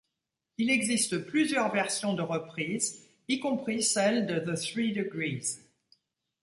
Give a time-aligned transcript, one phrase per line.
[0.57, 5.59] Il existe plusieurs versions de reprise, y compris celle de The Three Degrees.